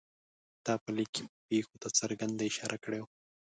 تا 0.65 0.73
په 0.83 0.89
لیک 0.97 1.09
کې 1.15 1.23
پېښو 1.47 1.75
ته 1.81 1.87
څرګنده 1.99 2.43
اشاره 2.49 2.77
کړې 2.83 2.99
وه. 3.01 3.09